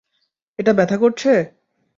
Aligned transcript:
এটা 0.59 0.71
ব্যাথা 0.73 0.97
করছে? 0.97 1.31